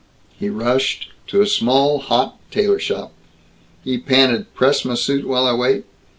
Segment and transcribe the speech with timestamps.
[0.39, 3.11] He rushed to a small, hot tailor shop.
[3.83, 5.85] He panted "Press m' suit while I wait?"